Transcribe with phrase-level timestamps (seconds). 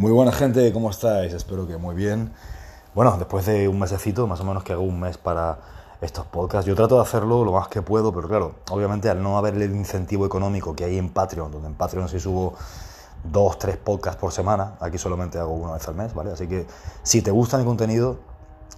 [0.00, 1.34] Muy buena gente, ¿cómo estáis?
[1.34, 2.32] Espero que muy bien.
[2.94, 5.58] Bueno, después de un mesecito, más o menos que hago un mes para
[6.00, 9.36] estos podcasts, yo trato de hacerlo lo más que puedo, pero claro, obviamente al no
[9.36, 12.54] haber el incentivo económico que hay en Patreon, donde en Patreon sí subo
[13.24, 16.30] dos, tres podcasts por semana, aquí solamente hago una vez al mes, ¿vale?
[16.32, 16.66] Así que
[17.02, 18.20] si te gusta mi contenido,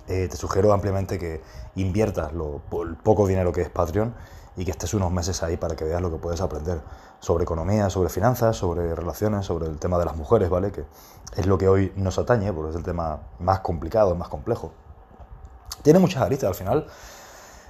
[0.08, 1.40] eh, te sugiero ampliamente que
[1.76, 4.12] inviertas lo, el poco dinero que es Patreon
[4.56, 6.80] y que estés unos meses ahí para que veas lo que puedes aprender
[7.20, 10.72] sobre economía, sobre finanzas, sobre relaciones, sobre el tema de las mujeres, ¿vale?
[10.72, 10.84] Que
[11.36, 14.72] es lo que hoy nos atañe, porque es el tema más complicado, más complejo.
[15.82, 16.86] Tiene muchas aristas al final.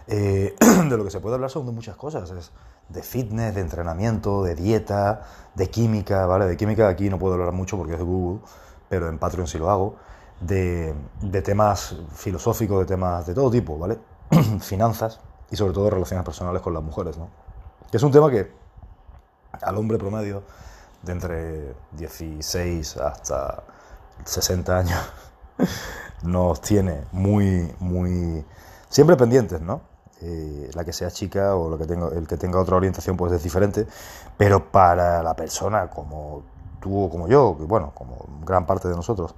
[0.08, 0.56] Eh,
[0.88, 2.30] de lo que se puede hablar son de muchas cosas.
[2.30, 2.50] Es
[2.88, 5.22] de fitness, de entrenamiento, de dieta,
[5.54, 6.46] de química, ¿vale?
[6.46, 8.40] De química aquí no puedo hablar mucho porque es de Google,
[8.88, 9.96] pero en Patreon sí lo hago.
[10.40, 13.98] De, de temas filosóficos, de temas de todo tipo, ¿vale?
[14.60, 15.20] Finanzas,
[15.52, 17.28] y sobre todo relaciones personales con las mujeres, ¿no?
[17.90, 18.50] Que es un tema que
[19.60, 20.42] al hombre promedio
[21.02, 23.62] de entre 16 hasta
[24.24, 24.98] 60 años
[26.22, 28.44] nos tiene muy, muy,
[28.88, 29.82] siempre pendientes, ¿no?
[30.22, 33.32] Eh, la que sea chica o lo que tenga, el que tenga otra orientación pues
[33.32, 33.86] es diferente,
[34.38, 36.44] pero para la persona como
[36.80, 39.34] tú o como yo, bueno, como gran parte de nosotros,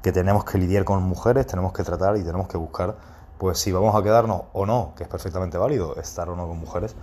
[0.00, 2.96] que tenemos que lidiar con mujeres, tenemos que tratar y tenemos que buscar
[3.40, 6.58] pues si vamos a quedarnos o no, que es perfectamente válido estar o no con
[6.58, 6.94] mujeres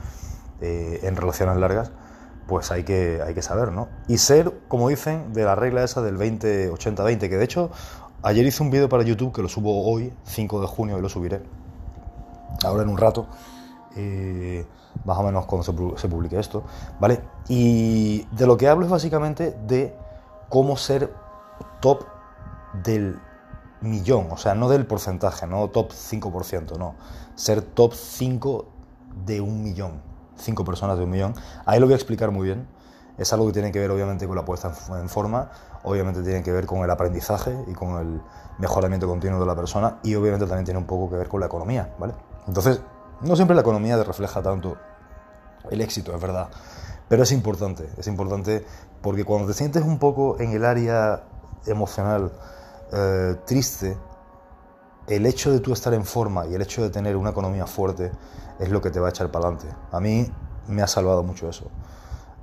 [0.62, 1.92] eh, en relaciones largas,
[2.46, 3.88] pues hay que, hay que saber, ¿no?
[4.08, 7.72] Y ser, como dicen, de la regla esa del 20-80-20, que de hecho
[8.22, 11.10] ayer hice un vídeo para YouTube que lo subo hoy, 5 de junio, y lo
[11.10, 11.42] subiré,
[12.64, 13.26] ahora en un rato,
[13.96, 14.64] eh,
[15.06, 16.64] más o menos cuando se, se publique esto,
[17.00, 17.20] ¿vale?
[17.50, 19.96] Y de lo que hablo es básicamente de
[20.50, 21.12] cómo ser
[21.82, 22.04] top
[22.84, 23.20] del
[23.82, 26.96] millón, o sea, no del porcentaje, no top 5%, no,
[27.36, 28.66] ser top 5
[29.26, 30.02] de un millón,
[30.38, 31.36] 5 personas de un millón.
[31.66, 32.68] Ahí lo voy a explicar muy bien.
[33.18, 35.50] Es algo que tiene que ver obviamente con la puesta en forma,
[35.84, 38.22] obviamente tiene que ver con el aprendizaje y con el
[38.60, 41.48] mejoramiento continuo de la persona y obviamente también tiene un poco que ver con la
[41.48, 42.14] economía, ¿vale?
[42.48, 42.80] Entonces,
[43.22, 44.78] no siempre la economía refleja tanto
[45.72, 46.50] el éxito, es verdad,
[47.10, 48.66] pero es importante, es importante
[49.02, 51.24] porque cuando te sientes un poco en el área
[51.66, 52.32] emocional,
[52.92, 53.98] eh, triste,
[55.08, 58.12] el hecho de tú estar en forma y el hecho de tener una economía fuerte
[58.60, 59.74] es lo que te va a echar para adelante.
[59.92, 60.32] A mí
[60.68, 61.70] me ha salvado mucho eso.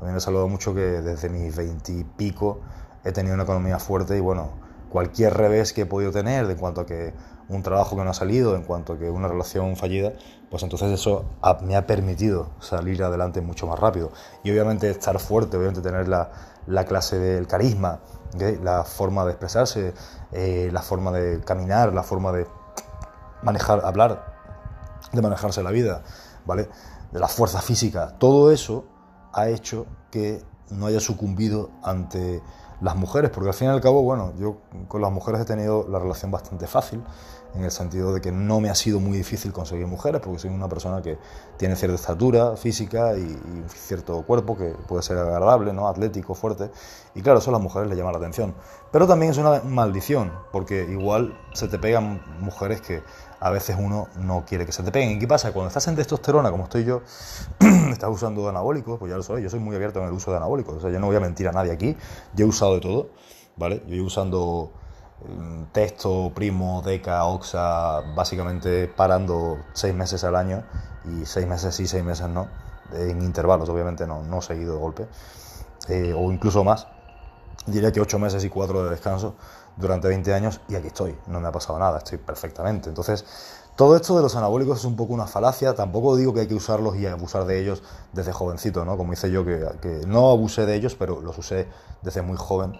[0.00, 2.60] A mí me ha salvado mucho que desde mis veintipico
[3.04, 4.52] he tenido una economía fuerte y bueno,
[4.90, 7.12] cualquier revés que he podido tener en cuanto a que
[7.48, 10.14] un trabajo que no ha salido, en cuanto a que una relación fallida,
[10.50, 11.26] pues entonces eso
[11.62, 14.12] me ha permitido salir adelante mucho más rápido.
[14.42, 16.30] Y obviamente estar fuerte, obviamente tener la,
[16.66, 18.00] la clase del carisma,
[18.62, 19.94] la forma de expresarse,
[20.32, 22.46] eh, la forma de caminar, la forma de
[23.42, 24.34] manejar, hablar,
[25.12, 26.02] de manejarse la vida,
[26.44, 26.68] ¿vale?
[27.12, 28.16] De la fuerza física.
[28.18, 28.84] Todo eso
[29.32, 32.42] ha hecho que no haya sucumbido ante
[32.80, 34.58] las mujeres, porque al fin y al cabo, bueno, yo
[34.88, 37.02] con las mujeres he tenido la relación bastante fácil,
[37.54, 40.50] en el sentido de que no me ha sido muy difícil conseguir mujeres, porque soy
[40.50, 41.18] una persona que
[41.56, 45.88] tiene cierta estatura física y, un cierto cuerpo que puede ser agradable, ¿no?
[45.88, 46.70] atlético, fuerte,
[47.14, 48.54] y claro, eso a las mujeres les llama la atención.
[48.90, 53.02] Pero también es una maldición, porque igual se te pegan mujeres que
[53.40, 55.12] a veces uno no quiere que se te peguen.
[55.12, 55.52] ¿Y qué pasa?
[55.52, 57.02] Cuando estás en testosterona, como estoy yo,
[57.90, 60.38] estás usando anabólicos, pues ya lo sabes, yo soy muy abierto en el uso de
[60.38, 61.96] anabólicos, o sea, yo no voy a mentir a nadie aquí,
[62.34, 63.10] yo he usado de todo,
[63.56, 63.82] ¿vale?
[63.86, 64.72] Yo he usando
[65.72, 70.64] texto, primo, deca, oxa, básicamente parando seis meses al año
[71.04, 72.48] y seis meses sí, seis meses no,
[72.92, 75.08] en intervalos, obviamente no, no seguido de golpe,
[75.88, 76.86] eh, o incluso más,
[77.66, 79.34] diría que ocho meses y cuatro de descanso
[79.76, 82.88] durante 20 años y aquí estoy, no me ha pasado nada, estoy perfectamente.
[82.88, 83.24] Entonces,
[83.76, 86.54] todo esto de los anabólicos es un poco una falacia, tampoco digo que hay que
[86.54, 87.82] usarlos y abusar de ellos
[88.12, 88.96] desde jovencito, ¿no?
[88.96, 91.66] Como hice yo, que, que no abusé de ellos, pero los usé
[92.02, 92.78] desde muy joven.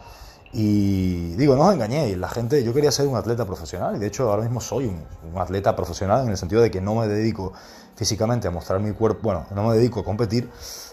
[0.56, 4.06] Y digo, no os engañéis, la gente, yo quería ser un atleta profesional y de
[4.06, 5.04] hecho ahora mismo soy un,
[5.37, 7.53] atleta profesional en el sentido de que no me dedico
[7.97, 10.48] físicamente a mostrar mi cuerpo, bueno, no me dedico a competir,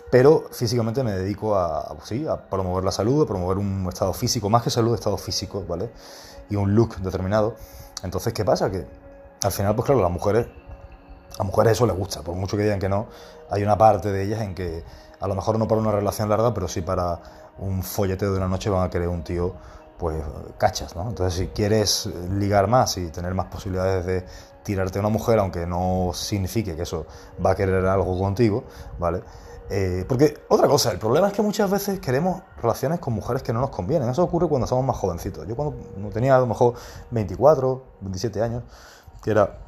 [0.09, 4.49] pero físicamente me dedico a, sí, a promover la salud, a promover un estado físico,
[4.49, 5.91] más que salud, estado físico, ¿vale?
[6.49, 7.55] Y un look determinado.
[8.01, 8.71] Entonces, ¿qué pasa?
[8.71, 8.87] Que
[9.43, 10.47] al final, pues claro, las mujeres,
[11.37, 13.09] a mujeres eso les gusta, por mucho que digan que no,
[13.51, 14.83] hay una parte de ellas en que
[15.19, 17.21] a lo mejor no para una relación larga, pero sí para
[17.59, 19.53] un folleteo de una noche van a querer un tío
[19.97, 20.17] pues
[20.57, 21.09] cachas, ¿no?
[21.09, 24.25] Entonces si quieres ligar más y tener más posibilidades de
[24.63, 27.05] tirarte a una mujer, aunque no signifique que eso
[27.43, 28.63] va a querer algo contigo,
[28.97, 29.21] ¿vale?
[29.69, 33.53] Eh, porque otra cosa, el problema es que muchas veces queremos relaciones con mujeres que
[33.53, 34.09] no nos convienen.
[34.09, 35.47] Eso ocurre cuando somos más jovencitos.
[35.47, 35.77] Yo cuando
[36.11, 36.73] tenía a lo mejor
[37.11, 38.63] 24, 27 años,
[39.23, 39.59] que era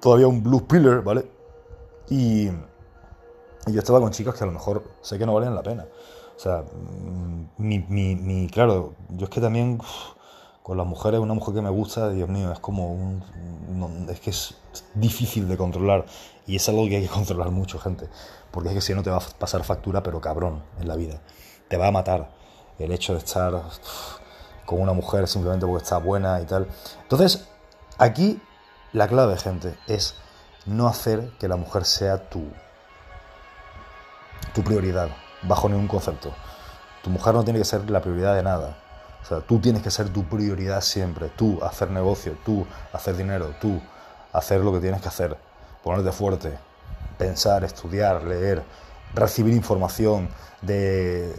[0.00, 1.30] todavía un blue pillar, ¿vale?
[2.08, 5.62] Y, y yo estaba con chicas que a lo mejor sé que no valían la
[5.62, 5.86] pena.
[6.38, 9.80] O sea, mm, mi, mi, mi claro, yo es que también
[10.62, 14.30] con las mujeres, una mujer que me gusta, Dios mío, es como un, es que
[14.30, 14.54] es
[14.94, 16.04] difícil de controlar
[16.46, 18.08] y es algo que hay que controlar mucho, gente,
[18.52, 21.20] porque es que si no te va a pasar factura, pero cabrón, en la vida.
[21.66, 22.30] Te va a matar
[22.78, 23.60] el hecho de estar
[24.64, 26.68] con una mujer simplemente porque está buena y tal.
[27.02, 27.48] Entonces,
[27.98, 28.40] aquí
[28.92, 30.14] la clave, gente, es
[30.66, 32.44] no hacer que la mujer sea tu,
[34.54, 35.08] tu prioridad
[35.42, 36.32] bajo ningún concepto.
[37.02, 38.76] Tu mujer no tiene que ser la prioridad de nada.
[39.22, 41.28] O sea, tú tienes que ser tu prioridad siempre.
[41.28, 43.80] Tú hacer negocio, tú hacer dinero, tú
[44.32, 45.36] hacer lo que tienes que hacer.
[45.82, 46.58] Ponerte fuerte,
[47.18, 48.62] pensar, estudiar, leer,
[49.14, 50.28] recibir información
[50.62, 51.34] de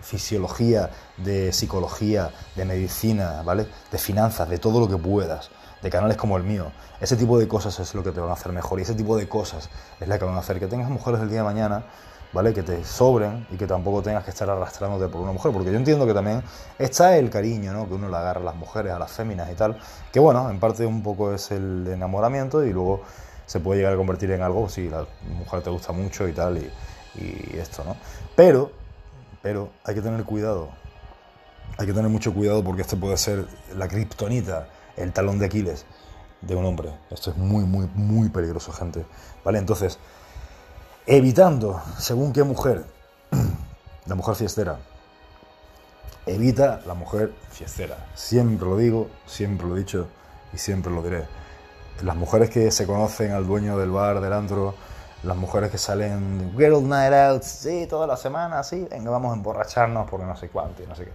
[0.00, 3.68] fisiología, de psicología, de medicina, ¿vale?
[3.90, 5.50] De finanzas, de todo lo que puedas,
[5.82, 6.72] de canales como el mío.
[7.00, 9.16] Ese tipo de cosas es lo que te van a hacer mejor y ese tipo
[9.16, 9.68] de cosas
[10.00, 11.84] es la que van a hacer que tengas mujeres el día de mañana
[12.34, 12.52] ¿vale?
[12.52, 15.78] Que te sobren y que tampoco tengas que estar arrastrándote por una mujer, porque yo
[15.78, 16.42] entiendo que también
[16.78, 17.88] está el cariño, ¿no?
[17.88, 19.78] Que uno le agarra a las mujeres, a las féminas y tal,
[20.12, 23.02] que bueno, en parte un poco es el enamoramiento y luego
[23.46, 26.58] se puede llegar a convertir en algo si la mujer te gusta mucho y tal
[26.58, 26.70] y,
[27.14, 27.96] y esto, ¿no?
[28.34, 28.72] Pero,
[29.40, 30.70] pero hay que tener cuidado,
[31.78, 33.46] hay que tener mucho cuidado porque este puede ser
[33.76, 35.86] la kriptonita, el talón de Aquiles
[36.40, 36.90] de un hombre.
[37.10, 39.06] Esto es muy, muy, muy peligroso, gente.
[39.44, 39.58] ¿Vale?
[39.58, 39.98] Entonces,
[41.06, 42.84] evitando, según qué mujer,
[44.06, 44.78] la mujer fiestera.
[46.26, 47.96] Evita la mujer fiestera.
[48.14, 50.08] Siempre lo digo, siempre lo he dicho
[50.52, 51.26] y siempre lo diré.
[52.02, 54.74] Las mujeres que se conocen al dueño del bar, del antro,
[55.22, 59.36] las mujeres que salen Girl Night Out, sí, toda la semana, sí, venga, vamos a
[59.36, 61.12] emborracharnos porque no sé cuánto y no sé qué.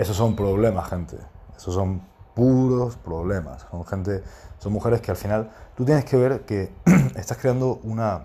[0.00, 1.16] Esos son problemas, gente.
[1.56, 2.02] Esos son
[2.34, 3.66] puros problemas.
[3.70, 4.22] Son gente,
[4.58, 6.72] son mujeres que al final tú tienes que ver que
[7.16, 8.24] estás creando una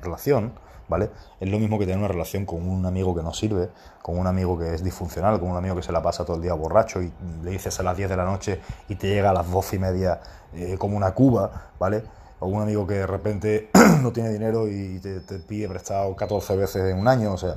[0.00, 0.52] relación,
[0.88, 1.10] ¿vale?
[1.40, 3.68] Es lo mismo que tener una relación con un amigo que no sirve,
[4.02, 6.42] con un amigo que es disfuncional, con un amigo que se la pasa todo el
[6.42, 7.12] día borracho y
[7.42, 9.78] le dices a las 10 de la noche y te llega a las 12 y
[9.78, 10.20] media
[10.54, 12.02] eh, como una cuba, ¿vale?
[12.40, 13.70] O un amigo que de repente
[14.02, 17.56] no tiene dinero y te, te pide prestado 14 veces en un año, o sea,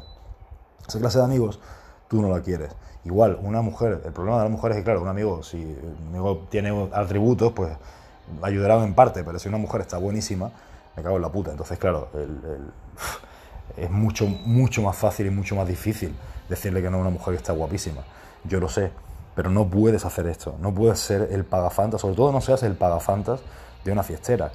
[0.87, 1.59] esa clase de amigos
[2.07, 2.71] tú no la quieres.
[3.03, 6.09] Igual, una mujer, el problema de las mujeres es que, claro, un amigo, si un
[6.09, 7.71] amigo tiene atributos, pues
[8.41, 10.51] ayudará en parte, pero si una mujer está buenísima,
[10.95, 11.51] me cago en la puta.
[11.51, 12.09] Entonces, claro,
[13.77, 16.15] es mucho, mucho más fácil y mucho más difícil
[16.49, 18.01] decirle que no a una mujer que está guapísima.
[18.43, 18.91] Yo lo sé,
[19.35, 20.55] pero no puedes hacer esto.
[20.59, 23.39] No puedes ser el pagafantas, sobre todo no seas el pagafantas
[23.83, 24.51] de una fiestera.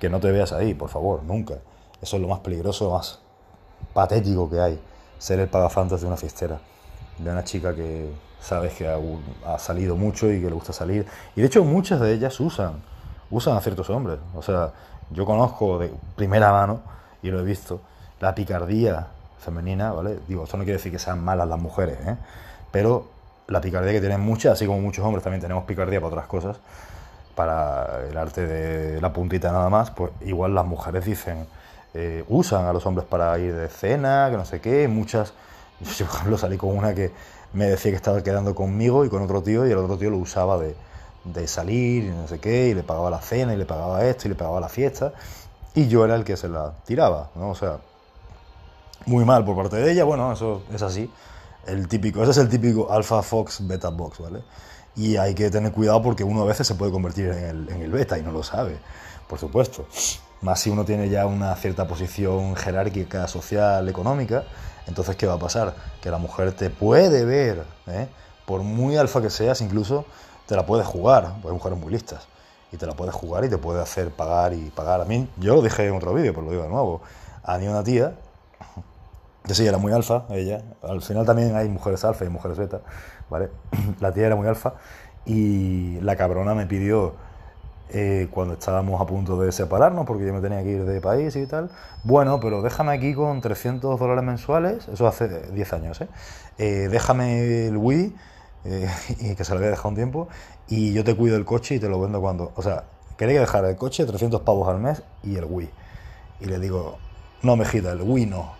[0.00, 1.54] Que no te veas ahí, por favor, nunca.
[2.00, 3.20] Eso es lo más peligroso, más
[3.92, 4.80] patético que hay.
[5.18, 6.60] Ser el pagafantas de una fiestera.
[7.18, 8.10] De una chica que
[8.40, 8.98] sabes que ha,
[9.46, 11.06] ha salido mucho y que le gusta salir.
[11.34, 12.82] Y de hecho muchas de ellas usan,
[13.30, 14.18] usan a ciertos hombres.
[14.34, 14.72] O sea,
[15.10, 16.80] yo conozco de primera mano,
[17.22, 17.80] y lo he visto,
[18.20, 19.06] la picardía
[19.38, 20.18] femenina, ¿vale?
[20.28, 22.16] Digo, esto no quiere decir que sean malas las mujeres, ¿eh?
[22.70, 23.06] Pero
[23.48, 26.56] la picardía que tienen muchas, así como muchos hombres también tenemos picardía para otras cosas,
[27.34, 31.46] para el arte de la puntita nada más, pues igual las mujeres dicen,
[31.94, 35.32] eh, usan a los hombres para ir de cena, que no sé qué, muchas,
[35.80, 37.12] yo por ejemplo salí con una que
[37.52, 40.18] me decía que estaba quedando conmigo y con otro tío y el otro tío lo
[40.18, 40.74] usaba de,
[41.24, 44.28] de salir y no sé qué, y le pagaba la cena y le pagaba esto
[44.28, 45.12] y le pagaba la fiesta,
[45.74, 47.50] y yo era el que se la tiraba, ¿no?
[47.50, 47.78] O sea,
[49.06, 51.10] muy mal por parte de ella, bueno, eso es así,
[51.66, 54.42] el típico, ese es el típico alpha fox beta box, ¿vale?
[54.96, 57.82] Y hay que tener cuidado porque uno a veces se puede convertir en el, en
[57.82, 58.78] el beta y no lo sabe,
[59.28, 59.86] por supuesto.
[60.42, 64.44] Más si uno tiene ya una cierta posición jerárquica, social, económica,
[64.86, 65.74] entonces ¿qué va a pasar?
[66.02, 68.08] Que la mujer te puede ver, ¿eh?
[68.44, 70.04] por muy alfa que seas, incluso
[70.46, 72.26] te la puedes jugar, porque mujeres muy listas,
[72.72, 75.00] y te la puedes jugar y te puede hacer pagar y pagar.
[75.00, 77.00] A mí, yo lo dije en otro vídeo, pero lo digo de nuevo,
[77.42, 78.14] a mí una tía,
[79.44, 82.80] que sí, era muy alfa, ella, al final también hay mujeres alfa y mujeres beta,
[83.30, 83.50] ¿vale?
[84.00, 84.74] La tía era muy alfa
[85.26, 87.14] y la cabrona me pidió
[87.90, 91.36] eh, cuando estábamos a punto de separarnos, porque yo me tenía que ir de país
[91.36, 91.70] y tal.
[92.02, 96.08] Bueno, pero déjame aquí con 300 dólares mensuales, eso hace 10 años, ¿eh?
[96.58, 96.88] ¿eh?
[96.90, 98.14] déjame el Wii
[98.64, 98.90] eh,
[99.20, 100.28] y que se lo había dejado un tiempo,
[100.68, 102.52] y yo te cuido el coche y te lo vendo cuando...
[102.56, 102.84] O sea,
[103.16, 105.70] quería dejar el coche 300 pavos al mes y el Wii.
[106.40, 106.98] Y le digo,
[107.42, 108.54] no, mejita, el Wii no.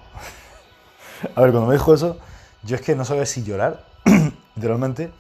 [1.35, 2.19] a ver, cuando me dijo eso,
[2.63, 3.85] yo es que no sabía si llorar,
[4.55, 5.13] literalmente,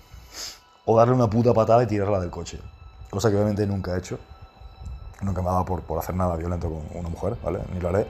[0.84, 2.60] o darle una puta patada y tirarla del coche.
[3.10, 4.18] Cosa que obviamente nunca he hecho.
[5.22, 7.60] Nunca me ha dado por, por hacer nada violento con una mujer, ¿vale?
[7.72, 8.06] Ni lo haré.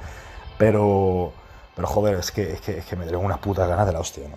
[0.59, 1.33] Pero,
[1.77, 4.01] pero joder, es que, es que, es que me dieron unas putas ganas de la
[4.01, 4.37] hostia, ¿no?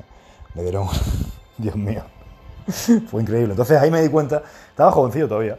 [0.54, 0.88] Me dieron...
[1.58, 2.04] Dios mío.
[3.10, 3.52] Fue increíble.
[3.54, 5.58] Entonces ahí me di cuenta, estaba jovencillo todavía,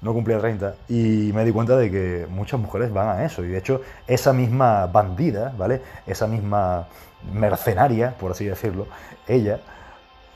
[0.00, 3.44] no cumplía 30, y me di cuenta de que muchas mujeres van a eso.
[3.44, 5.80] Y de hecho, esa misma bandida, ¿vale?
[6.06, 6.88] Esa misma
[7.32, 8.86] mercenaria, por así decirlo,
[9.28, 9.60] ella,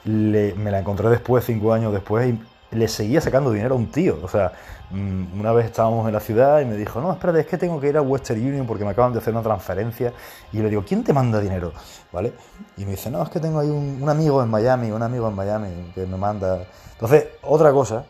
[0.04, 4.18] me la encontré después, cinco años después, y le seguía sacando dinero a un tío.
[4.23, 4.52] O sea,
[4.90, 7.80] mm, una vez estábamos en la ciudad y me dijo, no, espérate, es que tengo
[7.80, 10.12] que ir a Western Union porque me acaban de hacer una transferencia.
[10.52, 11.73] Y le digo, ¿quién te manda dinero?
[12.12, 12.32] ¿Vale?
[12.76, 15.35] Y me dice, no, es que tengo ahí un, amigo en Miami, un amigo en
[15.35, 16.64] Miami que me manda...
[16.92, 18.04] Entonces, otra cosa,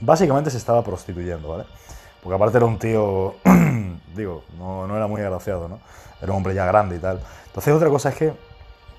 [0.00, 1.64] básicamente se estaba prostituyendo, ¿vale?
[2.22, 3.34] Porque aparte era un tío,
[4.16, 5.80] digo, no, no era muy agraciado, ¿no?
[6.20, 7.20] Era un hombre ya grande y tal.
[7.46, 8.32] Entonces, otra cosa es que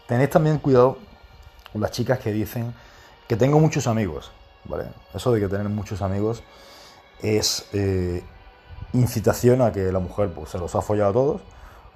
[0.08, 0.98] tenéis también cuidado
[1.72, 2.74] con las chicas que dicen
[3.28, 4.32] que tengo muchos amigos.
[5.14, 6.44] Eso de que tener muchos amigos
[7.22, 8.24] es eh,
[8.94, 11.42] incitación a que la mujer pues, se los ha follado a todos,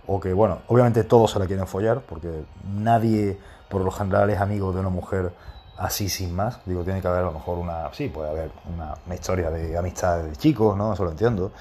[0.08, 3.38] o que, bueno, obviamente todos se la quieren follar, porque nadie,
[3.70, 5.32] por lo general, es amigo de una mujer
[5.78, 6.60] así sin más.
[6.66, 10.24] Digo, tiene que haber a lo mejor una, sí, puede haber una, historia de amistad
[10.24, 10.94] de chicos, ¿no?
[10.94, 11.52] Eso lo entiendo.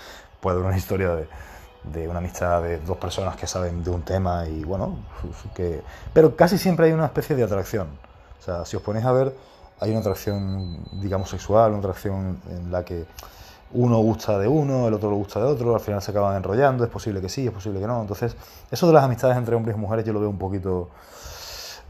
[0.41, 1.29] Puede haber una historia de,
[1.85, 4.99] de una amistad de dos personas que saben de un tema y bueno,
[5.55, 5.83] que...
[6.13, 7.89] Pero casi siempre hay una especie de atracción.
[8.39, 9.35] O sea, si os ponéis a ver,
[9.81, 13.07] hay una atracción, digamos, sexual, una atracción en la que
[13.73, 16.85] uno gusta de uno, el otro lo gusta de otro, al final se acaban enrollando,
[16.85, 18.01] es posible que sí, es posible que no.
[18.01, 18.37] Entonces,
[18.71, 20.91] eso de las amistades entre hombres y mujeres yo lo veo un poquito...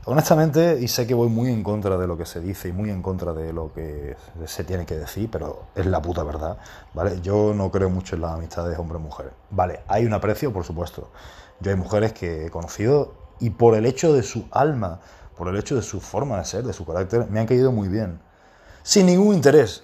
[0.07, 2.89] Honestamente, y sé que voy muy en contra de lo que se dice y muy
[2.89, 4.17] en contra de lo que
[4.47, 6.57] se tiene que decir, pero es la puta verdad,
[6.95, 7.21] ¿vale?
[7.21, 9.31] Yo no creo mucho en las amistades hombre-mujer.
[9.51, 11.11] Vale, hay un aprecio, por supuesto.
[11.61, 15.01] Yo hay mujeres que he conocido y por el hecho de su alma,
[15.41, 17.89] por el hecho de su forma de ser, de su carácter, me han caído muy
[17.89, 18.21] bien.
[18.83, 19.83] Sin ningún interés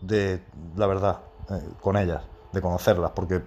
[0.00, 0.44] de,
[0.76, 1.18] la verdad,
[1.50, 2.22] eh, con ellas,
[2.52, 3.42] de conocerlas, porque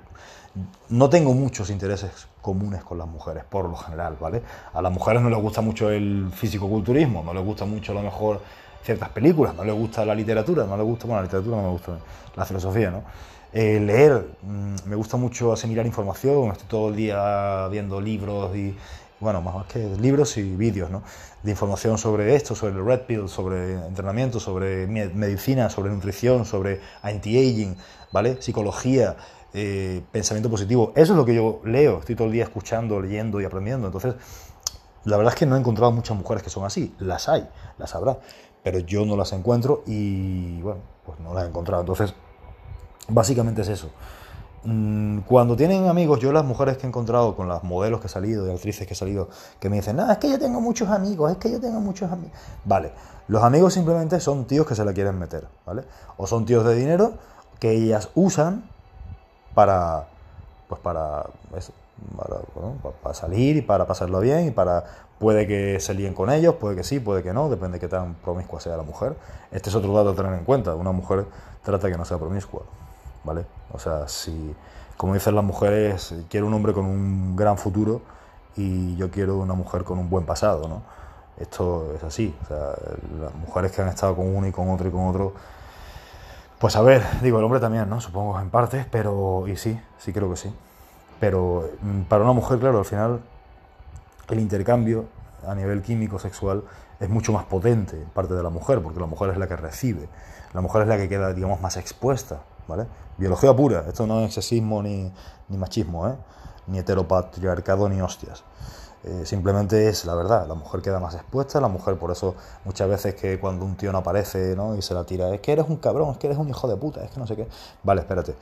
[0.89, 4.43] no tengo muchos intereses comunes con las mujeres, por lo general, ¿vale?
[4.73, 8.01] A las mujeres no les gusta mucho el físico-culturismo, no les gusta mucho a lo
[8.01, 8.41] mejor
[8.83, 11.69] ciertas películas, no les gusta la literatura, no les gusta, bueno, la literatura no me
[11.69, 11.99] gusta,
[12.35, 13.03] la filosofía, ¿no?
[13.53, 18.75] Eh, leer, mm, me gusta mucho asimilar información, estoy todo el día viendo libros y,
[19.23, 21.01] bueno, más que libros y vídeos, ¿no?
[21.41, 26.81] De información sobre esto, sobre el Red Pill, sobre entrenamiento, sobre medicina, sobre nutrición, sobre
[27.01, 27.77] anti-aging,
[28.11, 28.41] ¿vale?
[28.41, 29.15] Psicología,
[29.53, 30.91] eh, pensamiento positivo.
[30.95, 33.87] Eso es lo que yo leo, estoy todo el día escuchando, leyendo y aprendiendo.
[33.87, 34.15] Entonces,
[35.05, 37.95] la verdad es que no he encontrado muchas mujeres que son así, las hay, las
[37.95, 38.19] habrá,
[38.61, 41.81] pero yo no las encuentro y, bueno, pues no las he encontrado.
[41.81, 42.13] Entonces,
[43.07, 43.89] básicamente es eso.
[44.65, 48.09] Mm, cuando tienen amigos, yo las mujeres que he encontrado con las modelos que he
[48.09, 49.27] salido y actrices que he salido,
[49.59, 52.09] que me dicen, no, es que yo tengo muchos amigos, es que yo tengo muchos
[52.09, 52.31] amigos.
[52.63, 52.93] Vale,
[53.27, 55.83] los amigos simplemente son tíos que se la quieren meter, ¿vale?
[56.17, 57.13] O son tíos de dinero
[57.59, 58.69] que ellas usan
[59.53, 60.07] para,
[60.69, 61.25] pues para,
[63.01, 64.85] para, salir y para pasarlo bien y para,
[65.19, 67.87] puede que se líen con ellos, puede que sí, puede que no, depende de qué
[67.89, 69.15] tan promiscua sea la mujer.
[69.51, 71.25] Este es otro dato a tener en cuenta, una mujer
[71.63, 72.63] trata que no sea promiscua.
[73.23, 73.45] ¿Vale?
[73.71, 74.55] O sea, si,
[74.97, 78.01] como dicen las mujeres, quiero un hombre con un gran futuro
[78.55, 80.81] y yo quiero una mujer con un buen pasado, ¿no?
[81.37, 82.75] Esto es así, o sea,
[83.19, 85.33] las mujeres que han estado con uno y con otro y con otro,
[86.59, 87.99] pues a ver, digo, el hombre también, ¿no?
[87.99, 90.53] Supongo en parte, pero, y sí, sí creo que sí.
[91.19, 93.21] Pero mm, para una mujer, claro, al final
[94.29, 95.05] el intercambio
[95.47, 96.63] a nivel químico sexual
[96.99, 99.55] es mucho más potente en parte de la mujer, porque la mujer es la que
[99.55, 100.07] recibe,
[100.53, 102.41] la mujer es la que queda, digamos, más expuesta
[103.17, 105.11] Biología pura, esto no es sexismo ni,
[105.49, 106.15] machismo, ¿eh?
[106.67, 108.43] ni heteropatriarcado ni hostias.
[109.03, 112.87] Eh, simplemente es la verdad, la mujer queda más expuesta, la mujer por eso muchas
[112.87, 114.77] veces que cuando un tío no aparece ¿no?
[114.77, 116.77] y se la tira, es que eres un cabrón, es que eres un hijo de
[116.77, 117.47] puta, es que no sé qué.
[117.83, 118.35] Vale, espérate,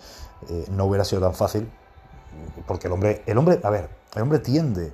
[0.49, 1.67] eh, no hubiera sido tan fácil,
[2.67, 4.93] porque el hombre, el hombre, a ver, el hombre tiende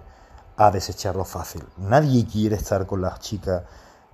[0.55, 1.63] a desecharlo fácil.
[1.77, 3.63] Nadie quiere estar con las chicas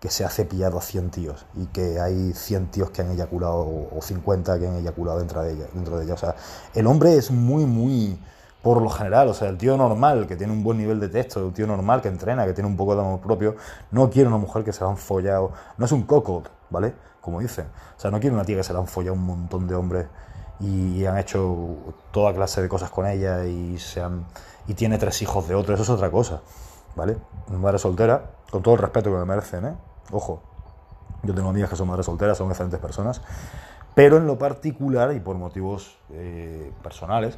[0.03, 3.87] que se ha cepillado a 100 tíos y que hay 100 tíos que han eyaculado
[3.89, 5.65] o 50 que han eyaculado dentro de ella.
[5.73, 6.15] Dentro de ella.
[6.15, 6.35] O sea,
[6.73, 8.19] el hombre es muy, muy,
[8.61, 11.47] por lo general, o sea, el tío normal que tiene un buen nivel de texto,
[11.47, 13.55] el tío normal que entrena, que tiene un poco de amor propio,
[13.91, 16.93] no quiere una mujer que se la han follado, no es un coco, ¿vale?
[17.21, 17.67] Como dicen.
[17.95, 20.07] O sea, no quiere una tía que se la han follado un montón de hombres
[20.59, 21.77] y han hecho
[22.11, 24.25] toda clase de cosas con ella y, se han,
[24.67, 26.41] y tiene tres hijos de otro, eso es otra cosa,
[26.93, 27.15] ¿vale?
[27.47, 29.92] Una madre soltera, con todo el respeto que me merecen, ¿eh?
[30.11, 30.41] Ojo,
[31.23, 33.21] yo tengo amigas que son madres solteras, son excelentes personas,
[33.95, 37.37] pero en lo particular y por motivos eh, personales,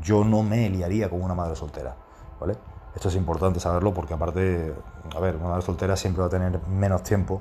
[0.00, 1.94] yo no me liaría con una madre soltera,
[2.40, 2.56] ¿vale?
[2.94, 4.74] Esto es importante saberlo porque aparte,
[5.14, 7.40] a ver, una madre soltera siempre va a tener menos tiempo,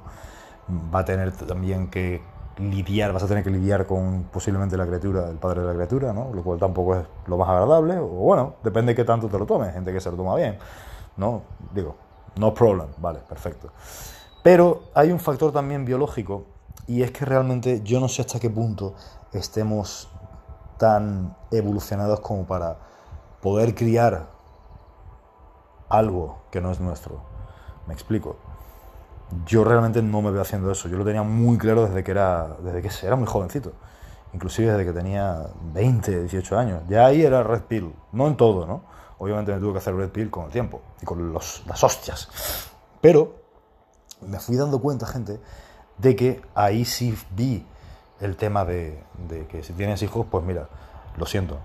[0.94, 2.22] va a tener también que
[2.58, 6.14] lidiar, vas a tener que lidiar con posiblemente la criatura, el padre de la criatura,
[6.14, 6.32] ¿no?
[6.34, 9.46] Lo cual tampoco es lo más agradable, o bueno, depende de qué tanto te lo
[9.46, 10.58] tomes, gente que se lo toma bien,
[11.18, 11.42] ¿no?
[11.74, 11.96] Digo,
[12.38, 13.72] no problem, vale, perfecto.
[14.44, 16.46] Pero hay un factor también biológico
[16.88, 18.96] Y es que realmente yo no sé hasta qué punto
[19.34, 20.10] estemos
[20.78, 22.78] tan evolucionados como para
[23.40, 24.30] poder criar
[25.90, 27.22] algo que no es nuestro.
[27.88, 28.38] Me explico.
[29.46, 30.90] Yo realmente no me veo haciendo eso.
[30.90, 33.74] Yo lo tenía muy claro desde que era, desde que era muy jovencito.
[34.34, 36.82] Inclusive desde que tenía 20, 18 años.
[36.90, 37.94] Ya ahí era red pill.
[38.12, 38.84] No en todo, ¿no?
[39.20, 42.28] Obviamente me tuve que hacer red pill con el tiempo y con las hostias.
[43.02, 43.41] Pero
[44.22, 45.40] me fui dando cuenta, gente,
[45.98, 47.66] de que ahí sí vi
[48.20, 49.04] el tema de,
[49.50, 50.70] que si tienes hijos, pues mira,
[51.18, 51.58] lo siento.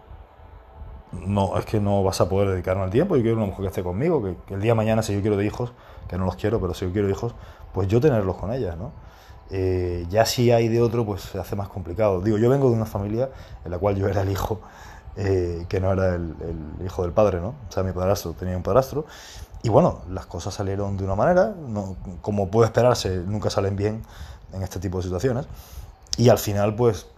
[1.12, 3.16] No, es que no vas a poder dedicarme al tiempo.
[3.16, 5.36] Yo quiero una mujer que esté conmigo, que, el día de mañana, si yo quiero
[5.36, 5.72] de hijos,
[6.08, 7.34] que no los quiero, pero si yo quiero hijos,
[7.72, 8.92] pues yo tenerlos con ellas, ¿no?
[9.50, 12.20] Eh, ya si hay de otro, pues se hace más complicado.
[12.20, 13.30] Digo, yo vengo de una familia
[13.64, 14.60] en la cual yo era el hijo,
[15.16, 16.34] eh, que no era el,
[16.84, 17.54] hijo del padre, ¿no?
[17.68, 19.06] O sea, mi padrastro tenía un padrastro.
[19.66, 24.00] Y bueno, las cosas salieron de una manera, no, como puede esperarse, nunca salen bien
[24.52, 25.48] en este tipo de situaciones.
[26.16, 27.08] Y al final, pues,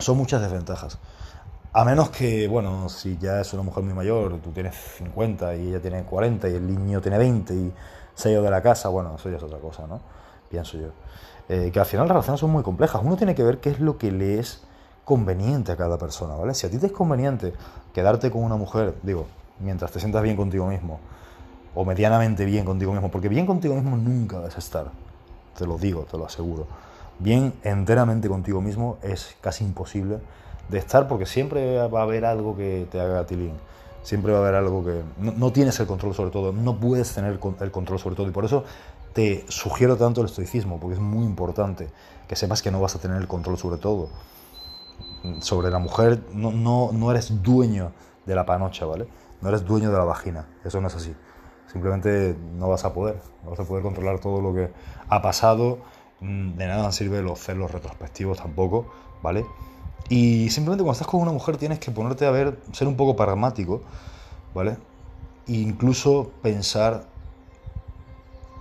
[0.00, 0.98] son muchas desventajas.
[1.72, 5.68] A menos que, bueno, si ya es una mujer muy mayor, tú tienes 50 y
[5.68, 7.72] ella tiene 40 y el niño tiene 20 y
[8.16, 10.00] se ha ido de la casa, bueno, eso ya es otra cosa, ¿no?
[10.48, 10.88] Pienso yo.
[11.48, 13.00] Eh, que al final las relaciones son muy complejas.
[13.04, 14.64] Uno tiene que ver qué es lo que le es
[15.04, 16.52] conveniente a cada persona, ¿vale?
[16.54, 17.52] Si a ti te es conveniente
[17.94, 19.26] quedarte con una mujer, digo,
[19.60, 20.98] mientras te sientas bien contigo mismo,
[21.74, 24.90] o medianamente bien contigo mismo, porque bien contigo mismo nunca vas a estar,
[25.56, 26.66] te lo digo, te lo aseguro
[27.20, 30.18] bien enteramente contigo mismo es casi imposible
[30.68, 33.52] de estar porque siempre va a haber algo que te haga tilín.
[34.02, 37.38] Siempre va a haber algo que no, tienes el control sobre todo, no puedes tener
[37.60, 38.64] el control sobre todo y por eso
[39.12, 41.90] te sugiero tanto el estoicismo porque es muy importante
[42.26, 44.08] que sepas que no vas a tener el control sobre todo.
[45.40, 47.92] Sobre la mujer no, no, no eres dueño
[48.24, 49.06] de la panocha, ¿vale?
[49.42, 51.14] No eres dueño de la vagina, eso no es así.
[51.72, 54.70] Simplemente no vas a poder, no vas a poder controlar todo lo que
[55.08, 55.78] ha pasado
[56.20, 59.46] Mm, de nada sirve los celos retrospectivos tampoco, ¿vale?
[60.08, 63.16] Y simplemente cuando estás con una mujer tienes que ponerte a ver, ser un poco
[63.16, 63.82] pragmático,
[64.54, 64.76] ¿vale?
[65.48, 67.04] E incluso pensar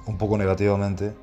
[0.05, 1.13] un poco negativamente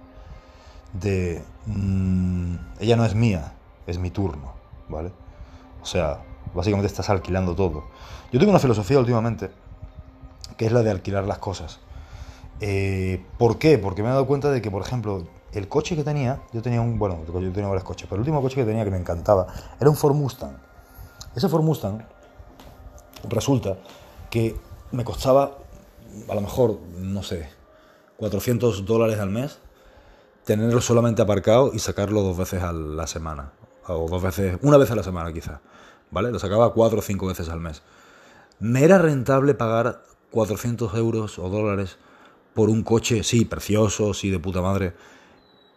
[0.93, 3.53] de mmm, ella no es mía,
[3.87, 4.53] es mi turno,
[4.89, 5.13] ¿vale?
[5.83, 6.19] O sea,
[6.55, 7.85] básicamente estás alquilando todo.
[8.33, 9.51] Yo tengo una filosofía últimamente
[10.57, 11.81] que es la de alquilar las cosas.
[12.61, 13.79] Eh, ¿Por qué?
[13.79, 16.81] Porque me he dado cuenta de que, por ejemplo, el coche que tenía, yo tenía
[16.81, 19.47] un, bueno, yo tenía varios coches, pero el último coche que tenía que me encantaba
[19.81, 20.57] era un Ford Mustang.
[21.35, 22.07] Ese Ford Mustang
[23.29, 23.77] resulta
[24.31, 24.57] que
[24.93, 25.59] me costaba
[26.29, 27.49] a lo mejor, no sé,
[28.17, 29.59] 400 dólares al mes
[30.47, 33.53] tenerlo solamente aparcado y sacarlo dos veces a la semana.
[33.89, 35.61] O dos veces, una vez a la semana quizá.
[36.11, 36.31] ¿Vale?
[36.31, 37.83] Lo sacaba cuatro o cinco veces al mes.
[38.61, 41.99] Me era rentable pagar 400 euros o dólares
[42.57, 44.95] por un coche, sí, precioso, sí, de puta madre,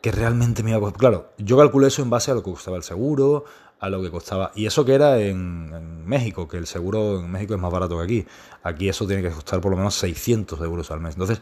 [0.01, 0.99] que realmente me iba a costar.
[0.99, 3.43] Claro, yo calculé eso en base a lo que costaba el seguro,
[3.81, 4.53] a lo que costaba.
[4.55, 8.03] Y eso que era en, México, que el seguro en México es más barato que
[8.03, 8.25] aquí.
[8.63, 11.15] Aquí eso tiene que costar por lo menos 600 euros al mes.
[11.15, 11.41] Entonces,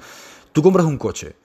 [0.52, 1.36] tú compras un coche,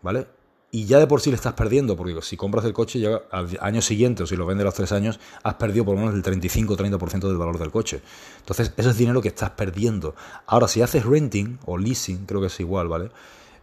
[0.00, 0.26] ¿vale?
[0.74, 3.48] Y ya de por sí le estás perdiendo, porque si compras el coche ya al
[3.60, 6.16] año siguiente o si lo vendes a los tres años, has perdido por lo menos
[6.16, 8.02] el 35-30% del valor del coche.
[8.40, 10.16] Entonces, eso es dinero que estás perdiendo.
[10.46, 13.10] Ahora, si haces renting o leasing, creo que es igual, ¿vale?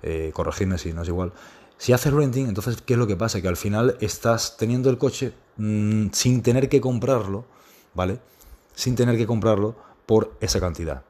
[0.04, 1.34] Eh, corregirme si no es igual
[1.78, 3.42] si haces renting, entonces, ¿qué es lo que pasa?
[3.42, 7.44] Que al final estás teniendo el coche mm, sin tener que comprarlo,
[7.94, 8.20] ¿vale?
[8.76, 11.04] Sin tener que comprarlo por esa cantidad.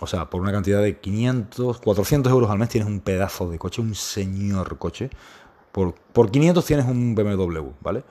[0.00, 3.58] O sea, por una cantidad de 500, 400 euros al mes tienes un pedazo de
[3.58, 5.10] coche, un señor coche.
[5.72, 8.02] Por, por 500 tienes un BMW, ¿vale?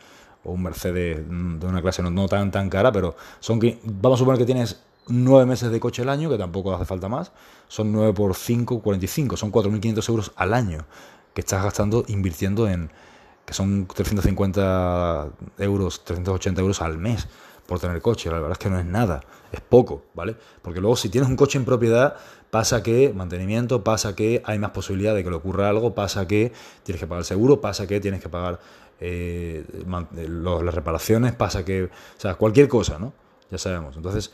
[0.43, 4.19] O un Mercedes mm, de una clase no, tan, tan cara, pero son vamos a
[4.19, 7.32] suponer que tienes 9 meses de coche al año, que tampoco hace falta más.
[7.67, 10.86] Son 9 por 5, 45, son 4.500 euros al año
[11.34, 12.91] que estás gastando invirtiendo en
[13.45, 17.28] que son 350 euros, 380 euros al mes
[17.69, 18.29] por tener coche.
[18.29, 20.36] La verdad es que no es nada, es poco, ¿vale?
[20.63, 22.15] Porque luego si tienes un coche en propiedad,
[22.49, 26.51] pasa que mantenimiento, pasa que hay más posibilidad de que le ocurra algo, pasa que
[26.84, 28.60] tienes que pagar el seguro, pasa que tienes que pagar
[28.99, 33.13] eh, las reparaciones, pasa que, o sea, cualquier cosa, ¿no?
[33.51, 33.95] Ya sabemos.
[33.95, 34.34] Entonces,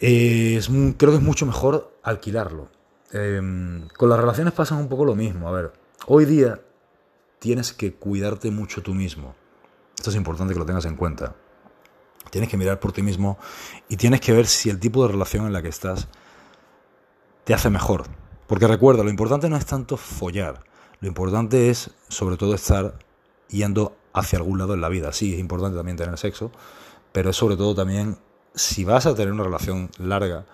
[0.00, 0.60] eh,
[0.98, 2.68] creo que es mucho mejor alquilarlo.
[3.12, 5.48] Em, con las relaciones pasa un poco lo mismo.
[5.48, 5.72] A ver,
[6.08, 6.60] hoy día
[7.38, 9.36] tienes que cuidarte mucho tú mismo.
[9.96, 11.36] Esto es importante que lo tengas en cuenta.
[12.30, 13.38] Tienes que mirar por ti mismo
[13.88, 16.08] y tienes que ver si el tipo de relación en la que estás
[17.44, 18.04] te hace mejor.
[18.46, 20.64] Porque recuerda, lo importante no es tanto follar.
[21.00, 22.98] Lo importante es, sobre todo, estar
[23.48, 25.12] yendo hacia algún lado en la vida.
[25.12, 26.50] Sí, es importante también tener sexo,
[27.12, 28.18] pero es sobre todo también,
[28.54, 30.46] si vas a tener una relación larga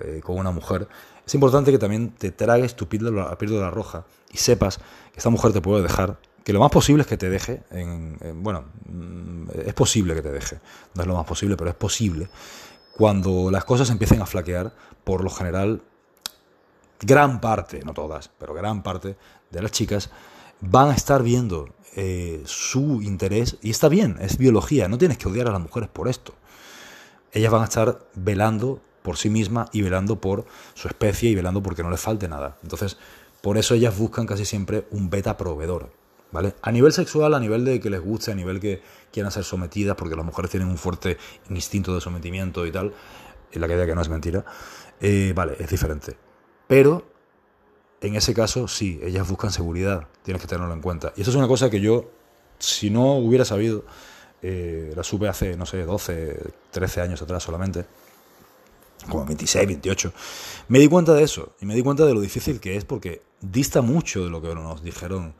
[0.00, 0.88] eh, con una mujer,
[1.26, 5.30] es importante que también te tragues tu píldora, la píldora roja y sepas que esta
[5.30, 9.48] mujer te puede dejar que lo más posible es que te deje, en, bueno, mm,
[9.66, 10.60] es posible que te deje,
[10.94, 12.28] no es lo más posible, pero es posible,
[12.96, 14.74] cuando las cosas empiecen a flaquear,
[15.04, 15.82] por lo general,
[17.00, 19.16] gran parte, no todas, pero gran parte
[19.50, 20.10] de las chicas
[20.60, 25.28] van a estar viendo eh, su interés, y está bien, es biología, no tienes que
[25.28, 26.34] odiar a las mujeres por esto.
[27.32, 31.62] Ellas van a estar velando por sí misma y velando por su especie y velando
[31.62, 32.58] porque no les falte nada.
[32.62, 32.96] Entonces,
[33.40, 35.92] por eso ellas buscan casi siempre un beta proveedor.
[36.32, 36.54] ¿Vale?
[36.62, 38.80] A nivel sexual, a nivel de que les guste, a nivel que
[39.12, 42.94] quieran ser sometidas, porque las mujeres tienen un fuerte instinto de sometimiento y tal,
[43.52, 44.44] en la que que no es mentira,
[45.00, 46.16] eh, vale, es diferente.
[46.68, 47.04] Pero
[48.00, 51.12] en ese caso, sí, ellas buscan seguridad, tienes que tenerlo en cuenta.
[51.16, 52.10] Y eso es una cosa que yo,
[52.58, 53.84] si no hubiera sabido,
[54.42, 56.38] eh, la supe hace, no sé, 12,
[56.70, 57.84] 13 años atrás solamente,
[59.08, 60.12] como 26, 28,
[60.68, 63.22] me di cuenta de eso y me di cuenta de lo difícil que es porque
[63.40, 65.34] dista mucho de lo que nos dijeron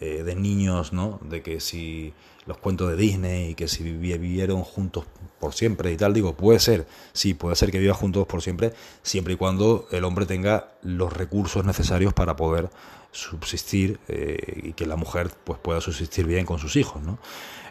[0.00, 1.18] eh, de niños, ¿no?
[1.22, 2.14] De que si
[2.46, 5.04] los cuentos de Disney y que si vivieron juntos
[5.38, 8.72] por siempre y tal, digo, puede ser, sí, puede ser que vivan juntos por siempre,
[9.02, 12.70] siempre y cuando el hombre tenga los recursos necesarios para poder
[13.10, 17.18] subsistir eh, y que la mujer pues pueda subsistir bien con sus hijos, ¿no?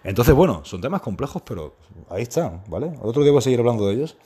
[0.03, 1.75] Entonces, bueno, son temas complejos, pero
[2.09, 2.93] ahí están, ¿vale?
[3.01, 4.17] Otro día voy a seguir hablando de ellos.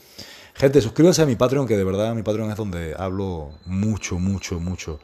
[0.53, 4.59] Gente, suscríbanse a mi Patreon, que de verdad mi Patreon es donde hablo mucho, mucho,
[4.59, 4.99] mucho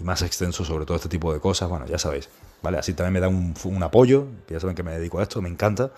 [0.00, 1.68] y más extenso sobre todo este tipo de cosas.
[1.68, 2.28] Bueno, ya sabéis,
[2.62, 2.78] ¿vale?
[2.78, 5.90] Así también me da un, apoyo, ya saben que me dedico a esto, me encanta.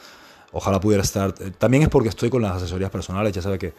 [0.53, 1.35] Ojalá pudiera estar...
[1.41, 3.75] Eh, también es porque estoy con las asesorías personales, ya sabéis que,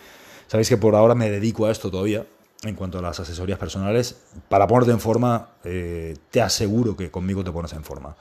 [0.48, 2.26] sabéis que por ahora me dedico a esto todavía,
[2.64, 4.16] en cuanto a las asesorías personales.
[4.50, 8.16] Para ponerte en forma, eh, te aseguro que conmigo te pones en forma.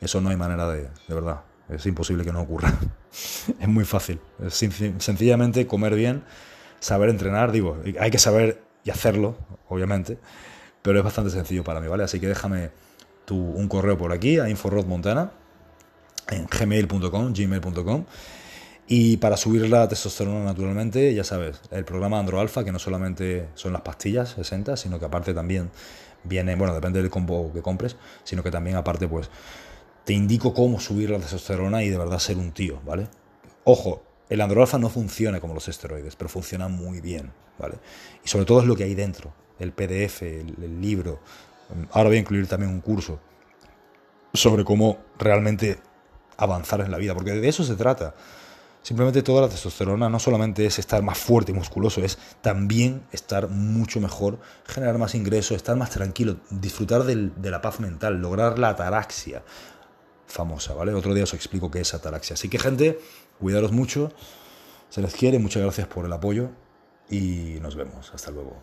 [0.00, 1.40] Eso no hay manera de, de verdad.
[1.68, 2.72] Es imposible que no ocurra.
[3.60, 4.20] es muy fácil.
[4.44, 6.22] Es sencillamente comer bien,
[6.78, 9.36] saber entrenar, digo, hay que saber y hacerlo,
[9.68, 10.18] obviamente,
[10.82, 12.04] pero es bastante sencillo para mí, ¿vale?
[12.04, 12.70] Así que déjame
[13.30, 15.32] un correo por aquí a inforodmontana
[16.30, 18.04] en gmail.com, gmail.com.
[18.90, 23.74] Y para subir la testosterona naturalmente, ya sabes, el programa Androalfa, que no solamente son
[23.74, 25.70] las pastillas 60, sino que aparte también
[26.24, 29.28] viene, bueno, depende del combo que compres, sino que también aparte pues
[30.04, 33.08] te indico cómo subir la testosterona y de verdad ser un tío, ¿vale?
[33.64, 37.74] Ojo, el androalfa no funciona como los esteroides, pero funciona muy bien, ¿vale?
[38.24, 41.20] Y sobre todo es lo que hay dentro, el PDF, el, libro.
[41.92, 43.20] Ahora voy a incluir también un curso
[44.32, 45.78] sobre cómo realmente
[46.36, 48.14] avanzar en la vida, porque de eso se trata.
[48.82, 53.48] Simplemente toda la testosterona no solamente es estar más fuerte y musculoso, es también estar
[53.48, 58.70] mucho mejor, generar más ingresos, estar más tranquilo, disfrutar de la paz mental, lograr la
[58.70, 59.42] ataraxia,
[60.26, 60.94] famosa, ¿vale?
[60.94, 62.34] Otro día os explico qué es ataraxia.
[62.34, 62.98] Así que, gente,
[63.40, 64.12] cuidaros mucho,
[64.88, 66.50] se les quiere, muchas gracias por el apoyo
[67.10, 68.12] y nos vemos.
[68.14, 68.62] Hasta luego.